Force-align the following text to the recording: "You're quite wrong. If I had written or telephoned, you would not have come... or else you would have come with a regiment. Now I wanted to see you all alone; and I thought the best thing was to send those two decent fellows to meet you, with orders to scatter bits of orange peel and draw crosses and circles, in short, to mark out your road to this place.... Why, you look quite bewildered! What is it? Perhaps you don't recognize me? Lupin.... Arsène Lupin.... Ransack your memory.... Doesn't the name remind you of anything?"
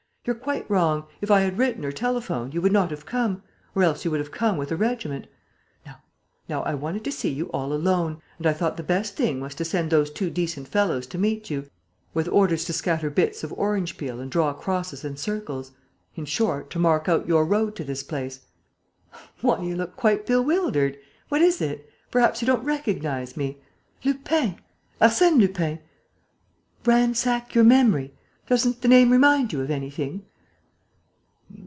"You're 0.23 0.35
quite 0.35 0.69
wrong. 0.69 1.07
If 1.19 1.31
I 1.31 1.39
had 1.41 1.57
written 1.57 1.83
or 1.83 1.91
telephoned, 1.91 2.53
you 2.53 2.61
would 2.61 2.71
not 2.71 2.91
have 2.91 3.07
come... 3.07 3.41
or 3.73 3.81
else 3.81 4.05
you 4.05 4.11
would 4.11 4.19
have 4.19 4.29
come 4.29 4.55
with 4.55 4.71
a 4.71 4.75
regiment. 4.75 5.25
Now 6.47 6.61
I 6.61 6.75
wanted 6.75 7.03
to 7.05 7.11
see 7.11 7.29
you 7.31 7.47
all 7.49 7.73
alone; 7.73 8.21
and 8.37 8.45
I 8.45 8.53
thought 8.53 8.77
the 8.77 8.83
best 8.83 9.15
thing 9.15 9.41
was 9.41 9.55
to 9.55 9.65
send 9.65 9.89
those 9.89 10.11
two 10.11 10.29
decent 10.29 10.67
fellows 10.67 11.07
to 11.07 11.17
meet 11.17 11.49
you, 11.49 11.67
with 12.13 12.27
orders 12.27 12.65
to 12.65 12.73
scatter 12.73 13.09
bits 13.09 13.43
of 13.43 13.51
orange 13.53 13.97
peel 13.97 14.19
and 14.19 14.29
draw 14.29 14.53
crosses 14.53 15.03
and 15.03 15.17
circles, 15.17 15.71
in 16.15 16.25
short, 16.25 16.69
to 16.69 16.77
mark 16.77 17.09
out 17.09 17.27
your 17.27 17.43
road 17.43 17.75
to 17.77 17.83
this 17.83 18.03
place.... 18.03 18.41
Why, 19.41 19.63
you 19.63 19.75
look 19.75 19.95
quite 19.95 20.27
bewildered! 20.27 20.99
What 21.29 21.41
is 21.41 21.61
it? 21.61 21.89
Perhaps 22.11 22.43
you 22.43 22.45
don't 22.45 22.63
recognize 22.63 23.35
me? 23.35 23.57
Lupin.... 24.03 24.57
Arsène 25.01 25.39
Lupin.... 25.39 25.79
Ransack 26.85 27.55
your 27.55 27.63
memory.... 27.63 28.13
Doesn't 28.47 28.81
the 28.81 28.89
name 28.89 29.11
remind 29.11 29.53
you 29.53 29.61
of 29.61 29.71
anything?" 29.71 30.25